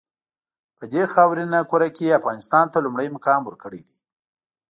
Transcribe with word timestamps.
په 0.77 0.83
دې 0.91 1.03
خاورینه 1.13 1.59
کُره 1.69 1.89
کې 1.95 2.03
یې 2.07 2.17
افغانستان 2.19 2.65
ته 2.73 2.77
لومړی 2.85 3.07
مقام 3.15 3.41
ورکړی 3.45 3.81
دی. 3.87 3.95